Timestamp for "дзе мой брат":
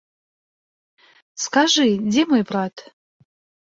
2.09-2.75